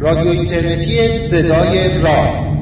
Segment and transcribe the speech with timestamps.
[0.00, 2.58] رادیو اینترنتی صدای راست.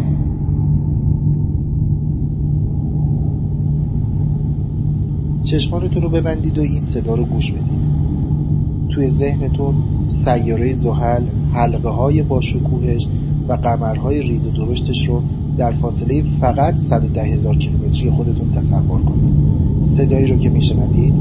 [5.42, 7.80] چشمانتون رو ببندید و این صدا رو گوش بدید.
[8.88, 9.74] توی ذهنتون
[10.08, 13.06] سیاره زحل حلقه های با شکوهش
[13.48, 15.22] و قمرهای ریز و درشتش رو
[15.58, 19.34] در فاصله فقط 110 هزار کیلومتری خودتون تصور کنید.
[19.84, 21.14] صدایی رو که میشنوید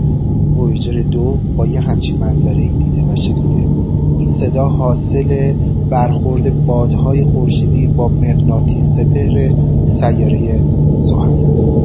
[0.58, 3.68] وویجر دو با یه همچین منظره دیده و شنیده.
[4.18, 5.54] این صدا حاصل
[5.90, 9.52] برخورد بادهای خورشیدی با مغناطیس سپهر
[9.88, 10.60] سیاره
[10.98, 11.84] زحل است.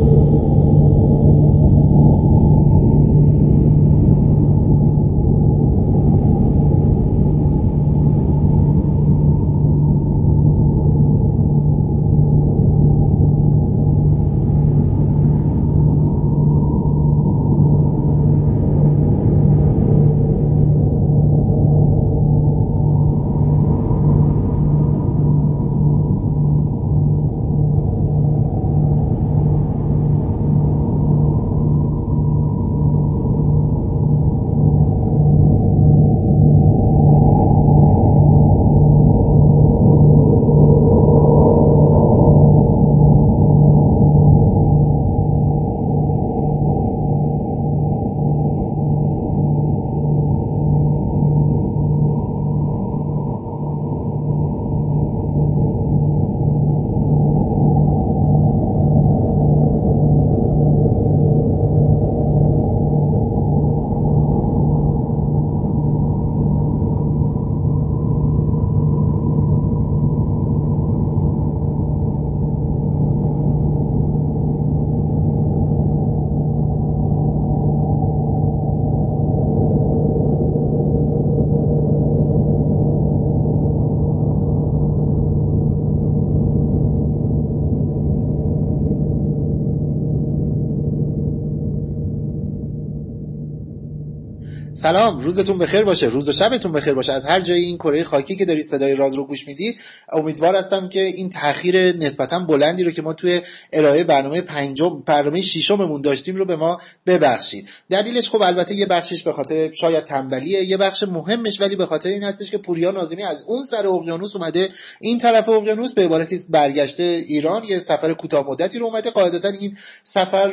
[94.83, 97.13] سلام روزتون بخیر باشه روز و شبتون بخیر باشه.
[97.13, 99.81] از هر جای این کره خاکی که دارید صدای راز رو گوش می‌دید
[100.13, 103.41] امیدوار هستم که این تاخیر نسبتا بلندی رو که ما توی
[103.73, 107.69] ارائه برنامه پنجم برنامه ششممون داشتیم رو به ما ببخشید.
[107.91, 112.09] دلیلش خب البته یه بخشش به خاطر شاید تنبلیه یه بخش مهمش ولی به خاطر
[112.09, 114.69] این هستش که پوریا نازمی از اون سر اقیانوس اومده
[115.01, 117.65] این طرف اقیانوس به عبارتی برگشته ایران.
[117.65, 119.11] یه سفر کوتاه مدتی رو اومده.
[119.11, 120.51] قاعدتا این سفر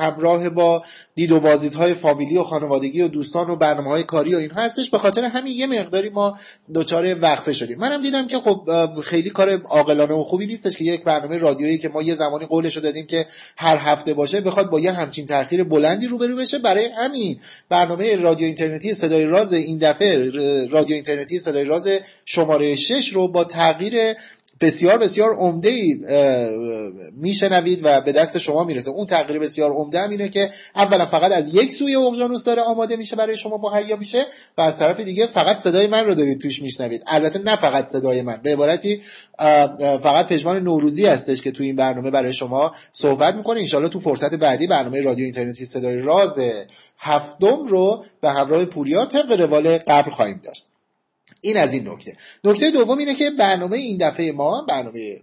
[0.00, 0.82] همراه با
[1.14, 4.90] دید و بازدیدهای فامیلی و خانوادگی و دوستان و برنامه های کاری و اینها هستش.
[4.90, 6.38] به خاطر همین یه مقداری ما
[6.74, 7.78] دچار وقفه شدیم.
[7.78, 11.88] منم دیدم که خب خیلی کار عاقلانه و خوبی نیستش که یک برنامه رادیویی که
[11.88, 16.06] ما یه زمانی قولش دادیم که هر هفته باشه بخواد با یه همچین تاخیر بلندی
[16.06, 16.58] روبرو بشه.
[16.58, 20.30] برای همین برنامه رادیو اینترنتی صدای راز این دفعه
[20.70, 21.88] رادیو اینترنتی صدای راز
[22.24, 24.14] شماره 6 رو با تغییر
[24.60, 26.00] بسیار بسیار عمده ای
[27.16, 28.90] میشنوید و به دست شما می‌رسه.
[28.90, 32.96] اون تغییر بسیار عمده هم اینه که اولا فقط از یک سوی اقیانوس داره آماده
[32.96, 34.26] میشه برای شما مهیا میشه
[34.58, 37.02] و از طرف دیگه فقط صدای من رو دارید توش میشنوید.
[37.06, 39.00] البته نه فقط صدای من به عبارتی
[39.78, 43.60] فقط پژمان نوروزی هستش که تو این برنامه برای شما صحبت می‌کنه.
[43.60, 46.40] انشالله تو فرصت بعدی برنامه رادیو اینترنتی صدای راز
[46.98, 50.66] هفتم رو به همراه پوریا طبق روال قبل خواهیم داشت.
[51.40, 52.16] این از این نکته.
[52.44, 55.20] نکته دوم اینه که برنامه این دفعه ما برنامه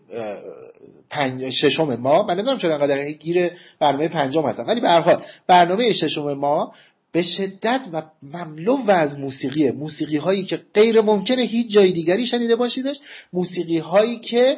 [1.10, 5.94] پنج ششم ما من نمی‌دونم چرا انقدر گیر برنامه پنجم هستم ولی به هر برنامه
[5.94, 6.74] ششم ما
[7.12, 8.02] به شدت و
[8.34, 9.72] مملو و از موسیقیه.
[9.72, 13.00] موسیقی هایی که غیر ممکنه هیچ جای دیگری شنیده باشیدش.
[13.34, 14.58] موسیقی هایی که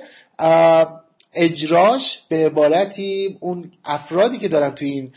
[1.34, 5.12] اجراش به عبارتی اون افرادی که دارن توی این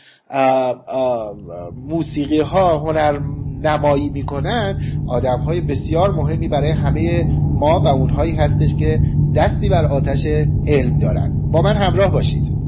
[1.75, 3.19] موسیقی ها هنر
[3.63, 4.77] نمایی می‌کنن
[5.07, 9.01] آدم های بسیار مهمی برای همه ما و اونهایی هستش که
[9.35, 10.25] دستی بر آتش
[10.67, 11.51] علم دارن.
[11.51, 12.58] با من همراه باشید.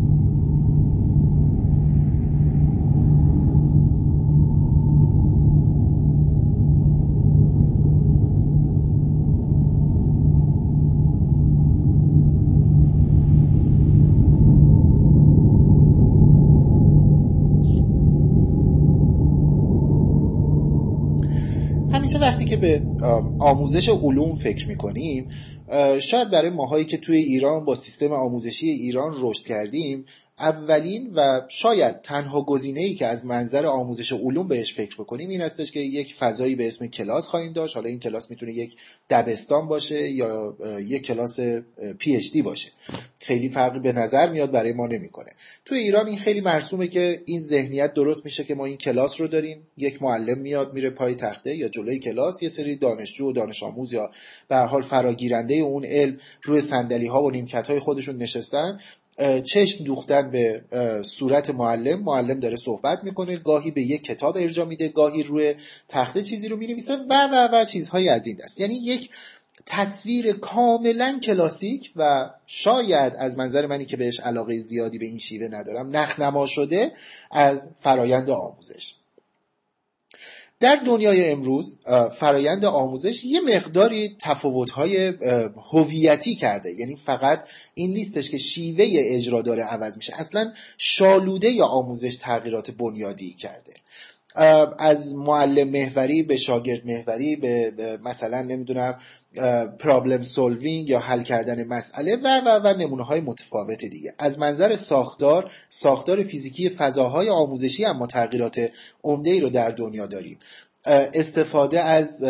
[22.62, 22.88] به
[23.40, 25.28] آموزش علوم فکر می‌کنیم
[26.00, 30.06] شاید برای ماهایی که توی ایران با سیستم آموزشی ایران رشد کردیم
[30.40, 35.42] اولین و شاید تنها گزینه ای که از منظر آموزش علوم بهش فکر بکنیم این
[35.42, 37.76] هستش که یک فضایی به اسم کلاس خواهیم داشت.
[37.76, 38.76] حالا این کلاس می‌تونه یک
[39.10, 41.40] دبستان باشه یا یک کلاس
[42.00, 42.70] پی اچ دی باشه.
[43.20, 45.30] خیلی فرقی به نظر میاد برای ما نمی‌کنه.
[45.66, 49.28] تو ایران این خیلی مرسومه که این ذهنیت درست میشه که ما این کلاس رو
[49.28, 49.68] داریم.
[49.78, 53.94] یک معلم میاد میره پای تخته یا جلوی کلاس یه سری دانشجو و دانش آموز
[53.94, 54.12] یا
[54.48, 58.80] به حال فراگیرنده اون علم روی صندلی ها و نیمکت های خودشون نشستن
[59.44, 60.62] چشم دوختن به
[61.04, 62.04] صورت معلم.
[62.04, 65.56] معلم داره صحبت می‌کنه گاهی به یک کتاب ارجا میده گاهی روی
[65.88, 68.60] تخته چیزی رو می‌نویسه و و و چیزهایی از این دست.
[68.60, 69.10] یعنی یک
[69.66, 75.48] تصویر کاملا کلاسیک و شاید از منظر منی که بهش علاقه زیادی به این شیوه
[75.48, 76.92] ندارم نخنما شده
[77.32, 78.94] از فرایند آموزش.
[80.62, 81.80] در دنیای امروز
[82.14, 85.14] فرایند آموزش یه مقداری تفاوت‌های
[85.72, 86.72] هویتی کرده.
[86.72, 90.14] یعنی فقط این نیستش که شیوه اجرا داره عوض میشه.
[90.16, 93.74] اصلا شالوده یا آموزش تغییرات بنیادی کرده.
[94.80, 98.98] از معلم محوری به شاگرد محوری به مثلا نمی‌دونم
[99.80, 104.14] پرابلم سولوینگ یا حل کردن مسئله و و و نمونه های متفاوت دیگه.
[104.20, 108.72] از منظر ساختار ساختار فیزیکی فضاهای آموزشی اما تغییرات
[109.04, 110.38] عمده ای رو در دنیا داریم.
[110.86, 112.24] استفاده از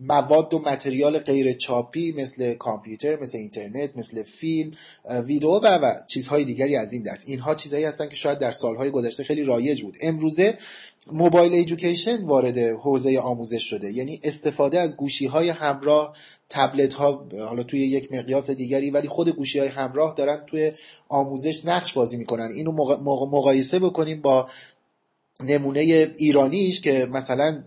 [0.00, 4.70] مواد و متریال غیر چاپی مثل کامپیوتر مثل اینترنت مثل فیلم
[5.24, 7.28] ویدیو و, و چیزهای دیگری از این دست.
[7.28, 9.96] اینها چیزهایی هستن که شاید در سالهای گذشته خیلی رایج بود.
[10.00, 10.58] امروزه
[11.12, 13.92] موبایل ایژوکیشن وارد حوزه آموزش شده.
[13.92, 16.16] یعنی استفاده از گوشی های همراه
[16.48, 20.72] تبلت ها حالا توی یک مقیاس دیگری ولی خود گوشی های همراه دارن توی
[21.08, 22.50] آموزش نقش بازی می‌کنن.
[22.54, 22.72] اینو
[23.26, 24.48] مقایسه بکنیم با
[25.44, 25.80] نمونه
[26.16, 27.62] ایرانیش که مثلا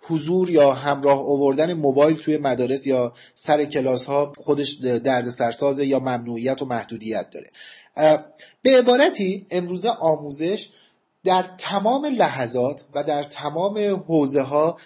[0.00, 4.72] حضور یا همراه آوردن موبایل توی مدارس یا سر کلاس ها خودش
[5.04, 7.50] درد سرسازه یا ممنوعیت و محدودیت داره.
[8.62, 10.68] به عبارتی امروزه آموزش
[11.24, 14.76] در تمام لحظات و در تمام حوزه ها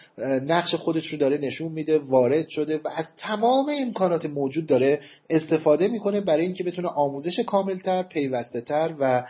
[0.46, 5.00] نقش خودش رو داره نشون میده وارد شده و از تمام امکانات موجود داره
[5.30, 9.24] استفاده می‌کنه برای اینکه بتونه آموزش کاملتر پیوسته تر و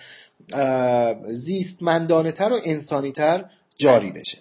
[1.33, 4.39] زیستمندانه تر و انسانی تر جاری بشه.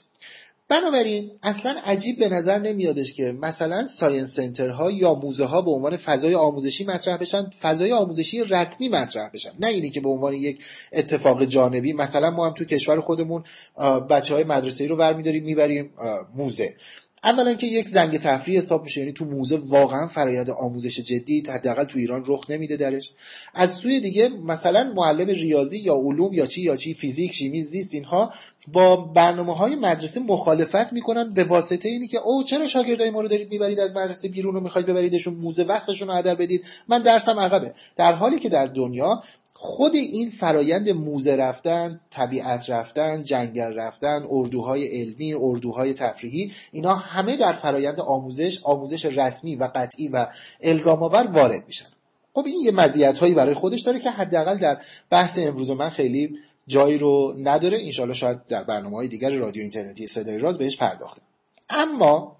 [0.74, 5.98] بنابراین اصلا عجیب به نظر نمیادش که مثلا ساینس سنترها یا موزه ها به عنوان
[5.98, 9.52] فضای آموزشی مطرح بشن فضای آموزشی رسمی مطرح بشن.
[9.60, 13.44] نه اینی که به عنوان یک اتفاق جانبی مثلا ما هم تو کشور خودمون
[14.10, 15.94] بچه های مدرسه رو برمیداریم می‌بریم
[16.36, 16.76] موزه.
[17.24, 21.84] اولا که یک زنگ تفریح حساب میشه یعنی تو موزه واقعا فرایند آموزش جدی حداقل
[21.84, 23.12] تو ایران رخ نمیده درش.
[23.54, 27.94] از سوی دیگه مثلا معلم ریاضی یا علوم یا چی یا چی فیزیک شیمی زیست
[27.94, 28.34] اینها
[28.68, 33.28] با برنامه های مدرسه مخالفت می‌کنن به واسطه اینی که او چرا شاگردای ما رو
[33.28, 36.66] دارید می‌برید از مدرسه بیرون رو می‌خواید ببریدشون؟ موزه وقتشون رو هدر بدید.
[36.88, 37.74] من درسم عقبه.
[37.96, 44.88] در حالی که در دنیا خود این فرایند موزه رفتن طبیعت رفتن جنگل رفتن اردوهای
[44.88, 50.28] علمی اردوهای تفریحی اینا همه در فرایند آموزش آموزش رسمی و قطعی و
[50.62, 51.86] الزام آور وارد میشن.
[52.34, 56.40] خب این یه مزیت هایی برای خودش داره که حداقل در بحث امروز من خیلی
[56.68, 57.78] جایی رو نداره.
[57.82, 61.22] انشالله شاید در برنامه های دیگر رادیو اینترنتی صدای راز بهش پرداخته
[61.70, 62.38] اما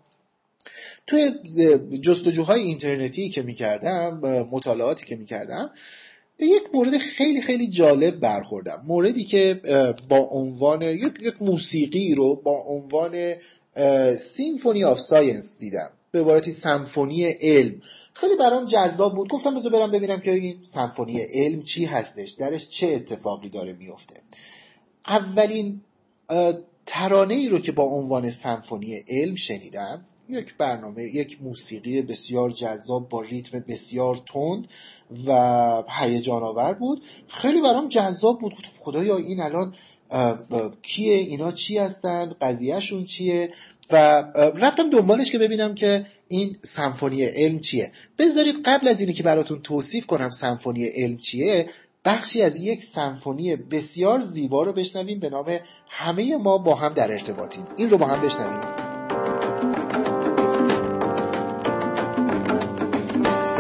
[1.08, 1.32] توی
[2.02, 4.20] جستجوهای اینترنتی که می‌کردم
[4.52, 5.72] مطالعاتی که می‌کردم
[6.38, 8.84] به یک مورد خیلی خیلی جالب برخوردم.
[8.88, 9.62] موردی که
[10.10, 13.36] با عنوان یک, موسیقی رو با عنوان
[14.18, 15.90] Symphony of Science دیدم.
[16.12, 17.82] به عبارتی سمفونی علم.
[18.14, 19.30] خیلی برام جذاب بود.
[19.30, 22.32] گفتم بذار برم ببینم که این سمفونی علم چی هستش.
[22.32, 24.16] درش چه اتفاقی داره میفته.
[25.08, 25.82] اولین
[26.86, 33.10] ترانه ای رو که با عنوان سمفونی علم شنیدم یک برنامه یک موسیقی بسیار جذاب
[33.10, 34.68] با ریتم بسیار تند
[35.28, 37.04] و هیجان آور بود.
[37.28, 38.54] خیلی برام جذاب بود.
[38.80, 39.76] خدایا این الان
[40.82, 43.52] کیه؟ اینا چی هستند قضیهشون چیه؟
[43.92, 43.98] و
[44.56, 47.92] رفتم دنبالش که ببینم که این سمفونی علم چیه.
[48.18, 51.70] بذارید قبل از اینی که براتون توصیف کنم سمفونی علم چیه
[52.06, 57.12] بخشی از یک سمفونی بسیار زیبا رو بشنویم به نام همه ما با هم در
[57.12, 57.68] ارتباطیم.
[57.78, 58.83] این رو با هم بشنویم.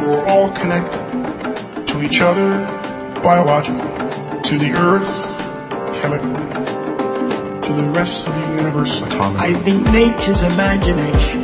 [0.03, 2.49] We're all connected to each other
[3.23, 5.07] biologically, to the earth
[6.01, 6.43] chemically,
[7.61, 9.39] to the rest of the universe atomically.
[9.39, 11.43] I think nature's imagination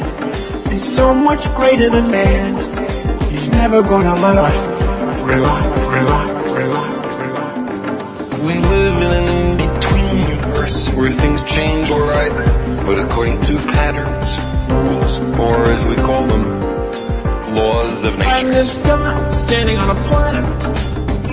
[0.73, 2.67] is so much greater than man's.
[3.29, 4.67] He's never gonna let us
[5.25, 8.33] relax, relax, relax, relax.
[8.43, 12.33] We live in an in-between universe where things change alright,
[12.85, 14.37] but according to patterns,
[14.69, 16.68] rules, or as we call them,
[17.53, 18.29] laws of nature.
[18.29, 20.89] And this guy standing on a planet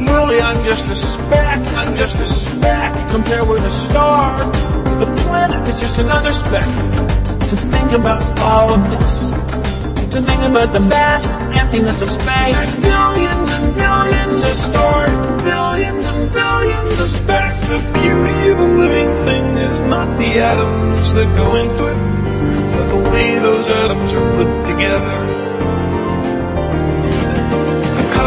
[0.07, 3.11] Really, I'm just a speck, I'm just a speck.
[3.11, 4.39] Compared with a star,
[4.99, 6.65] the planet is just another speck.
[6.65, 9.33] To think about all of this,
[10.11, 12.27] to think about the vast emptiness of space.
[12.27, 15.11] There's Billions and billions of stars,
[15.43, 17.67] billions and billions of specks.
[17.69, 22.89] The beauty of a living thing is not the atoms that go into it, but
[22.89, 25.46] the way those atoms are put together.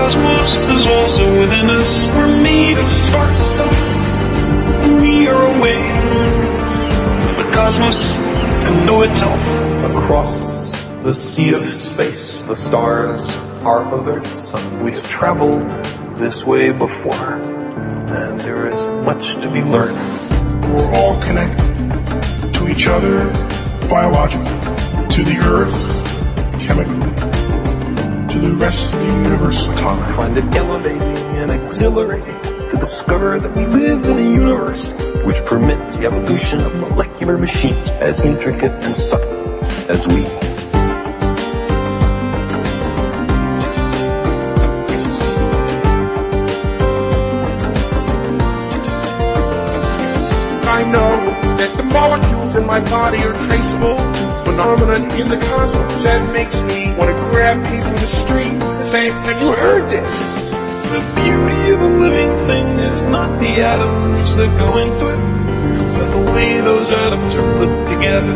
[0.09, 2.07] The cosmos is also within us.
[2.15, 5.01] We're made of star stuff.
[5.01, 5.79] We are away
[7.21, 9.39] from the cosmos to know itself.
[9.95, 10.71] Across
[11.03, 14.83] the sea of space, the stars are of Earth's sun.
[14.83, 15.69] We've traveled
[16.15, 19.95] this way before, and there is much to be learned.
[20.73, 23.25] We're all connected to each other
[23.87, 27.38] biologically, to the earth chemically,
[28.41, 30.15] to the rest of the universe I atomically.
[30.15, 34.89] find it elevating and exhilarating to discover that we live in a universe
[35.25, 40.25] which permits the evolution of molecular machines as intricate and subtle as we.
[50.65, 54.08] I know that the molecules in my body are traceable
[54.59, 56.03] to phenomena in the cosmos.
[56.03, 59.89] That makes me want to grab people in the street and say, have you heard
[59.89, 60.49] this?
[60.49, 65.19] The beauty of a living thing is not the atoms that go into it,
[65.97, 68.33] but the way those atoms are put together.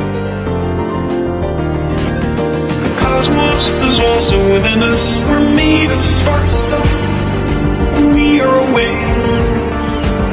[2.83, 5.29] The cosmos is also within us.
[5.29, 6.89] We're made of stuff.
[8.13, 8.93] We are away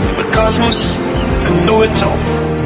[0.03, 2.60] from the cosmos to know itself.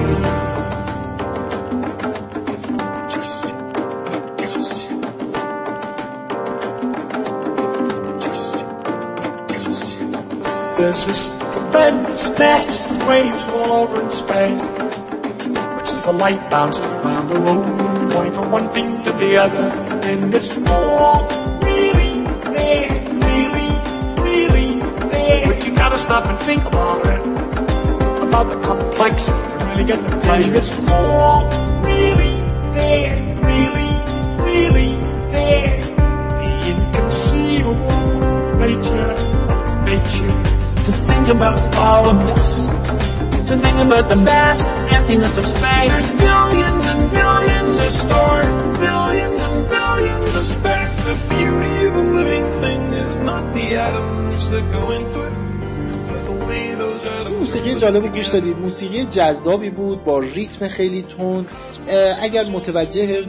[10.85, 17.29] This tremendous mass of waves all over in space, which is the light bouncing around
[17.29, 21.27] the room, going from one thing to the other, and it's all
[21.63, 23.71] really there, really,
[24.21, 25.47] really there.
[25.47, 27.21] But you gotta stop and think about it,
[28.29, 30.55] about the complexity, to really get the picture.
[30.55, 31.49] It's all
[31.83, 32.37] really
[32.75, 33.91] there, really,
[34.45, 34.97] really
[35.33, 35.83] there.
[36.29, 40.54] The inconceivable nature of nature.
[40.85, 42.69] To think about all of this.
[43.49, 46.13] To think about the vast emptiness of space.
[46.13, 48.53] Billions and billions of stars.
[48.89, 50.97] Billions and billions of specks.
[51.09, 55.35] The beauty of a living thing is not the atoms that go into it.
[56.11, 60.19] But the way those atoms این موسیقی جالب رو گوش دادید موسیقی جذابی بود با
[60.19, 61.47] ریتم خیلی تون
[62.23, 63.25] اگر متوجه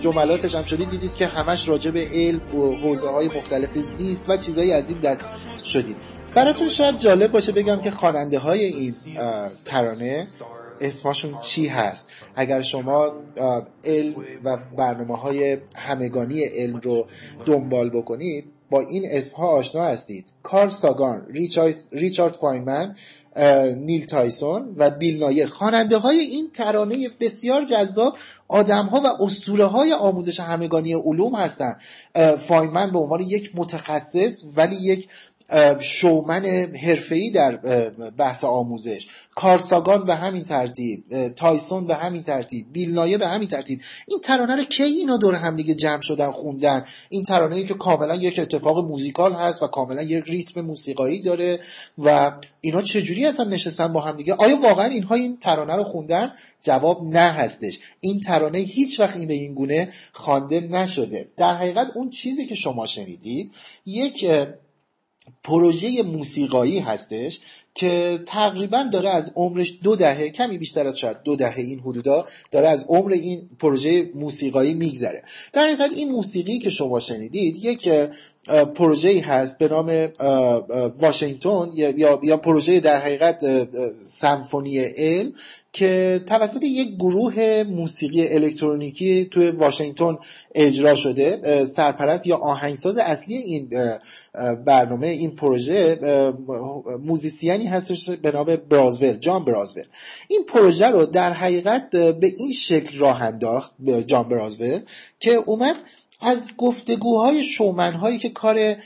[0.00, 4.36] جملاتش هم شدید دیدید که همش راجع به علم و حوزه های مختلف زیست و
[4.36, 5.24] چیزایی از این دست
[5.64, 5.96] شدید
[6.34, 8.94] براتون شاید جالب باشه بگم که خواننده های این
[9.64, 10.26] ترانه
[10.80, 13.12] اسمشون چی هست؟ اگر شما
[13.84, 17.06] علم و برنامه های همگانی علم رو
[17.46, 20.32] دنبال بکنید با این اسمها آشنا هستید.
[20.42, 21.26] کارل ساگان
[21.92, 22.94] ریچارد, فاینمن
[23.76, 28.16] نیل تایسون و بیل نایه خواننده های این ترانه بسیار جذاب
[28.48, 31.80] آدم ها و اسطوره های آموزش همگانی علوم هستند
[32.38, 35.08] فاینمن به عنوان یک متخصص ولی یک
[35.80, 36.44] شومن
[36.82, 37.56] حرفه‌ای در
[38.18, 39.06] بحث آموزش.
[39.34, 43.80] کارل ساگان به همین ترتیب تایسون به همین ترتیب بیل نایه به همین ترتیب.
[44.06, 47.74] این ترانه رو کی اینا دور هم دیگه جمع شدن خوندن؟ این ترانه ای که
[47.74, 51.60] کاملا یک اتفاق موزیکال هست و کاملا یک ریتم موسیقایی داره
[51.98, 56.30] و اینا چجوری اصلا نشستن با هم دیگه؟ آیا واقعا اینها این ترانه رو خوندن؟
[56.62, 57.78] جواب نه هستش.
[58.00, 61.28] این ترانه هیچ وقت این به این گونه خوانده نشده.
[61.36, 63.52] در حقیقت اون چیزی که شما شنیدید
[63.86, 64.24] یک
[65.44, 67.40] پروژه موسیقایی هستش
[67.74, 72.26] که تقریبا داره از عمرش دو دهه کمی بیشتر از شاید دو دهه این حدودا
[72.50, 75.22] داره از عمر این پروژه موسیقایی میگذره.
[75.52, 77.88] در حقیقت این موسیقی که شما شنیدید یک
[78.48, 80.08] اه، پروژه هست به نام
[80.98, 83.68] واشنگتن یا, یا, پروژه در حقیقت
[84.00, 85.32] سمفونی علم
[85.72, 90.16] که توسط یک گروه موسیقی الکترونیکی توی واشنگتن
[90.54, 93.70] اجرا شده سرپرست یا آهنگساز اصلی این
[94.64, 95.98] برنامه این پروژه
[97.04, 99.82] موزیسیانی هستش به نام برازول جان برازول.
[100.28, 103.72] این پروژه رو در حقیقت به این شکل راه انداخت
[104.06, 104.80] جان برازول
[105.20, 105.76] که اومد
[106.20, 108.76] از گفتگوهای شومنهایی که کار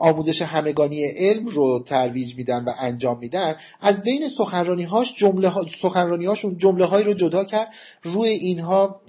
[0.00, 5.66] آموزش همگانی علم رو ترویج میدن و انجام میدن از بین سخنرانی هاش جمله ها
[5.78, 6.26] سخنرانی
[6.56, 7.74] جمله هایی رو جدا کرد.
[8.02, 9.00] روی اینها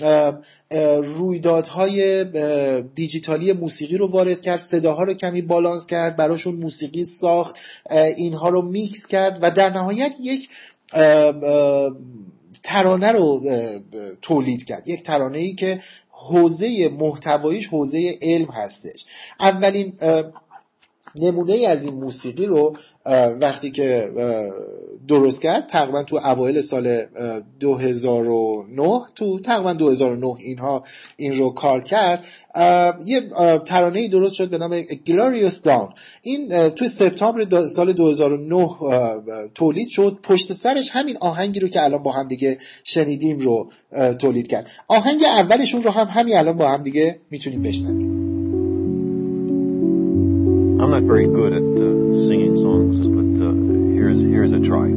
[1.04, 2.26] رویدادهای
[2.96, 4.60] دیجیتالی موسیقی رو وارد کرد.
[4.60, 6.16] صداها رو کمی بالانس کرد.
[6.16, 7.56] براشون موسیقی ساخت.
[8.18, 10.50] اینها رو میکس کرد و در نهایت یک
[12.64, 13.44] ترانه رو
[14.22, 14.88] تولید کرد.
[14.88, 15.80] یک ترانه ای که
[16.28, 19.06] حوزه محتواییش حوزه علم هستش.
[19.40, 19.94] اولین
[21.16, 22.76] نمونه ای از این موسیقی رو
[23.42, 24.12] وقتی که
[25.08, 27.06] درست کرد تقریبا تو اوایل سال
[27.60, 30.84] 2009 تو تقریبا 2009 اینها
[31.18, 32.26] این رو کار کرد.
[33.06, 33.22] یه
[33.66, 35.94] ترانه ای درست شد به نام Glorious Dawn.
[36.22, 38.70] این تو سپتامبر سال 2009
[39.56, 40.20] تولید شد.
[40.24, 43.72] پشت سرش همین آهنگی رو که الان با هم دیگه شنیدیم رو
[44.20, 44.68] تولید کرد.
[44.88, 48.19] آهنگ اولشون رو هم همین الان با هم دیگه می‌تونیم بشنویم.
[51.00, 53.54] Not very good at uh, singing songs, but uh,
[53.94, 54.90] here's here's a try.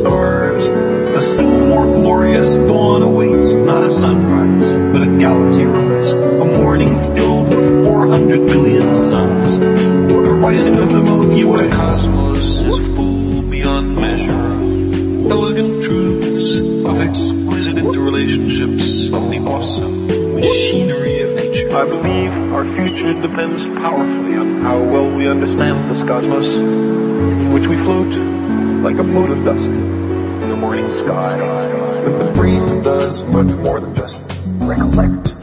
[0.00, 0.64] Stars.
[0.64, 6.12] A still more glorious dawn awaits, not a sunrise, but a galaxy rise.
[6.12, 9.58] A morning filled with 400 billion suns.
[9.58, 11.68] The rising of the Milky Way.
[11.68, 14.42] The cosmos is full beyond measure.
[15.30, 21.76] Elegant truths of exquisite interrelationships of the awesome machinery of nature.
[21.76, 27.66] I believe our future depends powerfully on how well we understand this cosmos, in which
[27.66, 28.40] we float
[28.82, 29.69] like a mote of dust
[30.94, 31.38] sky.
[32.04, 34.22] But the brain does much more than just
[34.58, 35.34] recollect.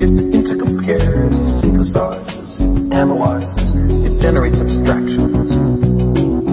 [0.00, 5.54] It intercompares, synthesizes, analyzes, it generates abstractions.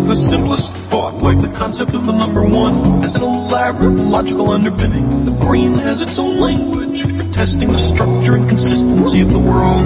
[0.08, 5.26] The simplest thought, like the concept of the number one, has an elaborate logical underpinning.
[5.26, 9.86] The brain has its own language for testing the structure and consistency of the world.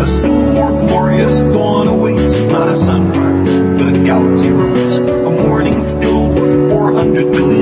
[0.00, 4.98] A still more glorious dawn awaits, not a sunrise, but a galaxy rise.
[4.98, 7.53] A morning filled with 400 billion.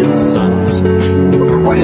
[1.72, 1.78] Of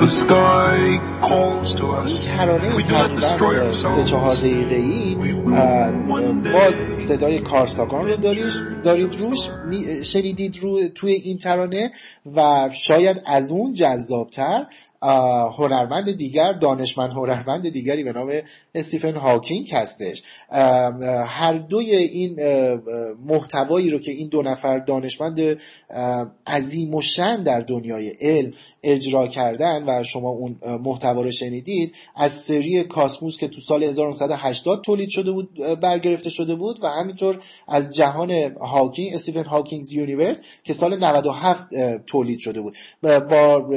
[0.00, 2.28] the sky calls to us.
[2.28, 5.14] ترانه not destroy تقریبا سه چهار دقیقه ای
[6.52, 9.48] باز صدای کارساگان رو داریش دارید روش
[10.02, 11.90] شنیدید رو توی این ترانه
[12.36, 14.66] و شاید از اون جذابتر
[15.58, 18.32] هنرمند دیگر دانشمند هنرمند دیگری به نام
[18.74, 20.22] استیفن هاکینگ هستش.
[21.26, 22.40] هر دوی این
[23.26, 25.40] محتوایی رو که این دو نفر دانشمند
[26.46, 33.38] عظیم‌الشأن در دنیای علم اجرا کردن و شما اون محتوا رو شنیدید از سری Cosmos
[33.38, 39.14] که تو سال 1980 تولید شده بود برگرفته شده بود و همینطور از جهان هاکینگ
[39.14, 42.76] Stephen Hawking's Universe که سال 97 اه، تولید شده بود.
[43.02, 43.68] با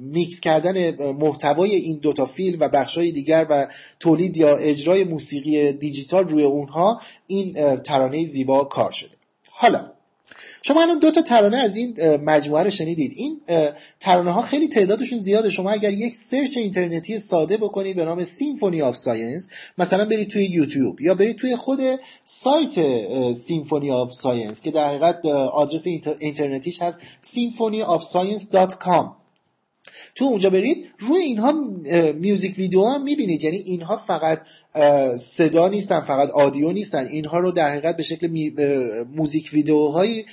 [0.00, 3.66] میکس کردن اه، محتوای این دوتا فیلم و بخشای دیگر و
[4.00, 9.10] تولید یا اجرای موسیقی دیجیتال روی اونها این ترانه زیبا کار شده.
[9.50, 9.92] حالا
[10.62, 13.12] شما الان دو تا ترانه از این مجموعه رو شنیدید.
[13.16, 13.40] این
[14.00, 15.50] ترانه ها خیلی تعدادشون زیاده.
[15.50, 19.48] شما اگر یک search اینترنتی ساده بکنید به نام Symphony of Science
[19.78, 21.80] مثلا برید توی یوتیوب یا برید توی خود
[22.24, 22.74] سایت
[23.34, 29.25] Symphony of Science که در حقیقت آدرس اینتر- اینترنتیش هست symphonyofscience.com
[30.14, 31.52] تو اونجا برید روی اینها
[32.12, 33.44] میوزیک ویدیو هم می‌بینید.
[33.44, 34.40] یعنی اینها فقط
[35.16, 37.06] صدا نیستن فقط آدیو نیستن.
[37.06, 38.52] اینها رو در حقیقت به شکل می-
[39.16, 40.26] موزیک ویدیوهایی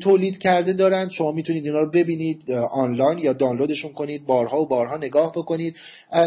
[0.00, 1.08] تولید کرده دارن.
[1.08, 5.76] شما می‌تونید اینا رو ببینید آنلاین یا دانلودشون کنید بارها و بارها نگاه بکنید.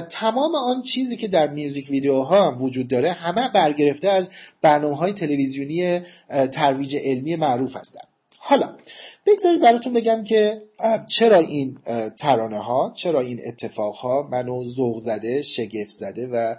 [0.09, 4.29] تمام آن چیزی که در میوزیک ویدیوها هم وجود داره همه برگرفته از
[4.61, 5.99] برنامه های تلویزیونی
[6.51, 8.14] ترویج علمی معروف هستند
[8.47, 8.75] حالا
[9.25, 10.61] بگذارید براتون بگم که
[11.07, 11.77] چرا این
[12.17, 16.55] ترانه ها چرا این اتفاق ها منو ذوق زده شگفت زده و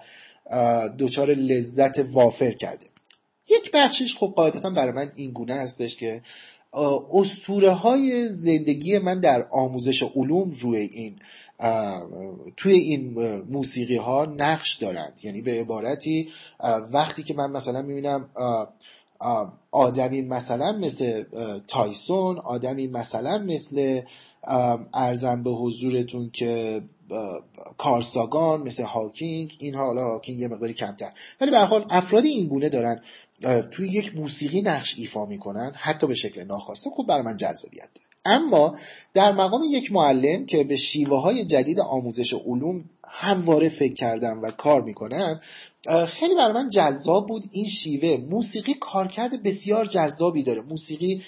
[0.51, 2.87] اه، دچار لذت وافر کرده؟
[3.51, 6.23] یک بخشش خب قاعدتا برای من این گونه هستش که
[7.13, 11.19] استوره های زندگی من در آموزش علوم روی این
[12.57, 13.15] توی این
[13.51, 15.21] موسیقی ها نقش دارند.
[15.23, 16.29] یعنی به عبارتی
[16.93, 18.29] وقتی که من مثلا می‌بینم
[19.71, 21.25] آدمی مثلا مثل
[21.69, 24.03] تایسون آدمی مثلا مثل
[24.95, 26.83] ارزم به حضورتون که
[27.79, 31.13] کارساگان مثل هاکینگ اینها حالا هاکینگ یه مقداری کمتر.
[31.41, 33.01] ولی به حال افرادی این گونه دارن
[33.71, 36.91] توی یک موسیقی نقش ایفا می‌کنن حتی به شکل ناخواسته.
[36.91, 38.06] خب برای من جذابیت داره.
[38.27, 38.75] اما
[39.15, 44.51] در مقام یک معلم که به شیوه های جدید آموزش علوم همواره فکر کردم و
[44.51, 45.41] کار می‌کنم
[46.09, 48.17] خیلی برای من جذاب بود این شیوه.
[48.31, 50.61] موسیقی کارکرد بسیار جذابی داره.
[50.61, 51.23] موسیقی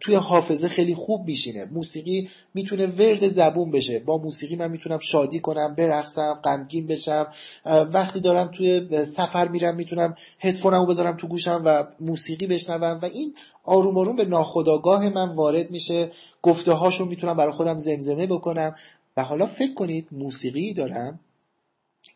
[0.00, 1.64] توی حافظه خیلی خوب میشینه.
[1.64, 3.98] موسیقی می‌تونه ورد زبون بشه.
[3.98, 7.26] با موسیقی من می‌تونم شادی کنم برقصم غمگین بشم.
[7.64, 13.34] وقتی دارم توی سفر میرم می‌تونم هدفونمو بذارم تو گوشم و موسیقی بشنوم و این
[13.64, 16.10] آروم آروم به ناخداگاه من وارد میشه.
[16.42, 18.74] گفته هاشو می‌تونم برای خودم زمزمه بکنم.
[19.16, 21.20] و حالا فکر کنید موسیقی دارم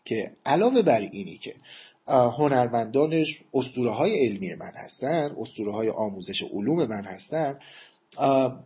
[0.04, 1.54] که علاوه بر اینی که
[2.10, 7.58] هنرمندانش اسطوره های علمی من هستن اسطوره های آموزش علوم من هستن.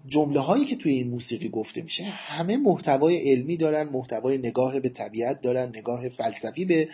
[0.07, 4.89] جمله هایی که توی این موسیقی گفته میشه همه محتوای علمی دارن محتوای نگاه به
[4.89, 6.89] طبیعت دارن نگاه فلسفی به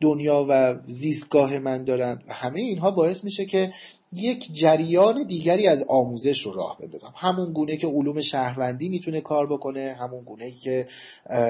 [0.00, 3.72] دنیا و زیستگاه من دارن و همه اینها باعث میشه که
[4.12, 7.12] یک جریان دیگری از آموزش رو راه بندازم.
[7.16, 10.86] همون گونه که علوم شهروندی می‌تونه کار بکنه همون گونه که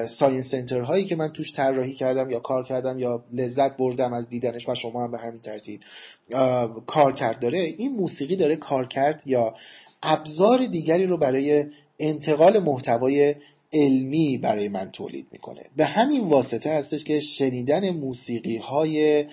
[0.07, 4.29] ساینس سنتر هایی که من توش طراحی کردم یا کار کردم یا لذت بردم از
[4.29, 5.81] دیدنش و شما هم به همین ترتیب
[6.87, 7.59] کار کرد داره.
[7.59, 9.55] این موسیقی داره کار کرد یا
[10.03, 11.65] ابزار دیگری رو برای
[11.99, 13.35] انتقال محتوای
[13.73, 15.61] علمی برای من تولید می‌کنه.
[15.75, 19.25] به همین واسطه هستش که شنیدن موسیقی های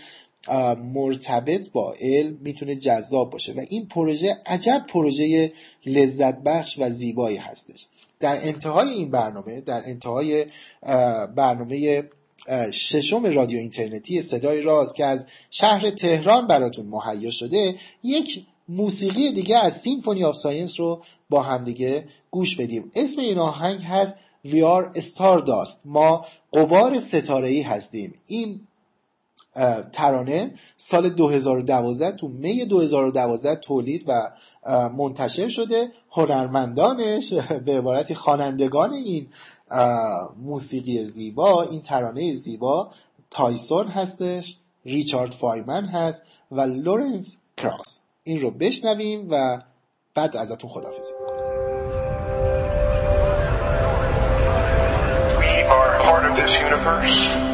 [0.94, 5.52] مرتبط با علم می‌تونه جذاب باشه و این پروژه عجب پروژه
[5.86, 7.86] لذت بخش و زیبایی هستش.
[8.20, 10.46] در انتهای این برنامه در انتهای
[11.36, 12.02] برنامه
[12.70, 19.58] ششم رادیو اینترنتی صدای راز که از شهر تهران براتون مهیا شده یک موسیقی دیگه
[19.58, 22.90] از Symphony of Science رو با همدیگه گوش بدیم.
[22.94, 25.80] اسم این آهنگ هست We are Stardust.
[25.84, 28.14] ما غبار ستاره ای هستیم.
[28.26, 28.60] این
[29.92, 34.30] ترانه سال 2012 تو می 2012 تولید و
[34.96, 35.88] منتشر شده.
[36.10, 37.34] هنرمندانش
[37.66, 39.26] به عبارتی خوانندگان این
[40.42, 42.90] موسیقی زیبا این ترانه زیبا
[43.30, 48.00] تایسون هستش ریچارد فایمن هست و لورنس کراس.
[48.24, 49.62] این رو بشنویم و
[50.14, 51.12] بعد ازتون خدافزی
[55.38, 57.53] We are part of this universe.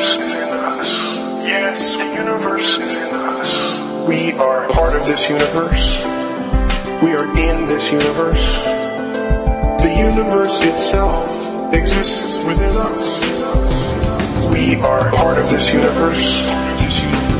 [0.00, 1.14] Universe is in us.
[1.44, 4.08] Yes, the universe is in us.
[4.08, 6.02] We are part of this universe.
[7.02, 8.64] We are in this universe.
[8.64, 13.20] The universe itself exists within us.
[14.48, 16.44] We are part of this universe.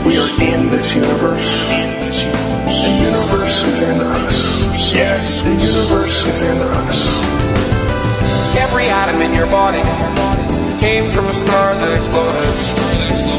[0.05, 1.67] We are in this universe.
[1.67, 4.61] The universe is in us.
[4.95, 8.57] Yes, the universe is in us.
[8.57, 9.83] Every atom in your body
[10.81, 12.57] came from a star that exploded.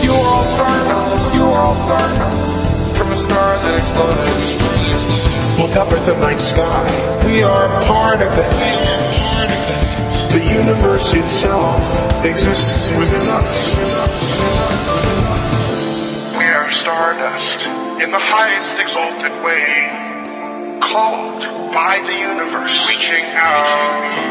[0.06, 1.34] You are all stardust.
[1.34, 4.30] You are all stardust from a star that exploded.
[5.58, 7.26] Look up at the night sky.
[7.26, 8.52] We are part of it.
[10.32, 11.82] The universe itself
[12.24, 13.76] exists within us.
[16.38, 17.66] We are stardust
[18.04, 19.90] in the highest exalted way,
[20.80, 21.42] called
[21.74, 24.31] by the universe, reaching out to the universe.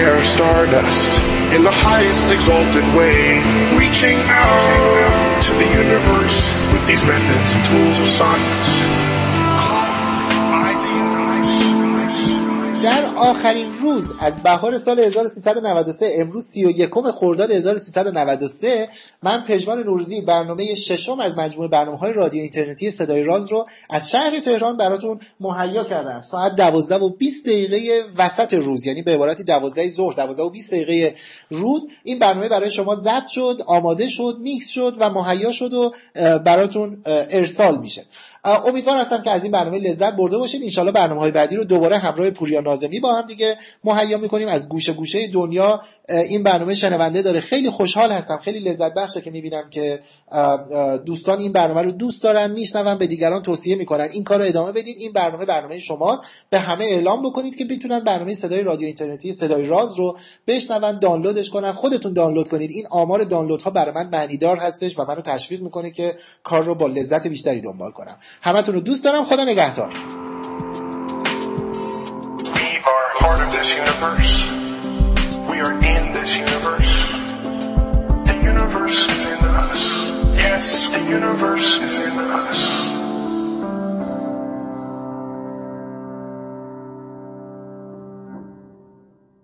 [0.00, 1.20] Are stardust
[1.54, 3.36] in the highest exalted way,
[3.76, 9.09] reaching out to the universe with these methods and tools of science.
[13.30, 18.88] آخرین روز از بهار سال 1393 امروز 31 خرداد 1393
[19.22, 24.10] من پژمان نوروزی برنامه ششم از مجموعه برنامه های رادیو اینترنتی صدای راز رو از
[24.10, 26.22] شهر تهران براتون مهیا کردم.
[26.22, 30.74] ساعت 12 و 20 دقیقه وسط روز یعنی به عبارتی 12 ظهر 12 و 20
[30.74, 31.16] دقیقه
[31.50, 31.88] روز.
[32.04, 35.92] این برنامه برای شما ضبط شد آماده شد میکس شد و مهیا شد و
[36.38, 38.04] براتون ارسال میشه.
[38.44, 41.98] امیدوار هستم که از این برنامه لذت برده باشید انشالله برنامه های بعدی رو دوباره
[41.98, 44.48] همراه پوریا نازمی با هم دیگه مهیا می‌کنیم.
[44.48, 47.40] از گوشه گوشه دنیا این برنامه شنونده داره.
[47.40, 48.36] خیلی خوشحال هستم.
[48.36, 50.00] خیلی لذت بخشه که می‌بینم که
[51.06, 54.08] دوستان این برنامه رو دوست دارن میشنون به دیگران توصیه می‌کنن.
[54.12, 56.22] این کار رو ادامه بدید این برنامه برنامه شماست.
[56.50, 61.50] به همه اعلام بکنید که بتونن برنامه صدای رادیو اینترنتی صدای راز رو بشنون دانلودش
[61.50, 62.70] کنن خودتون دانلود کنید.
[62.70, 66.86] این آمار دانلودها برای من معنیدار هستش و منو تشویق می‌کنه که کار رو با
[66.86, 68.16] لذت بیشتری دنبال کنم.
[68.42, 69.90] همتون رو دوست دارم خدا نگهدار.
[80.60, 82.89] Yes, the universe is in us.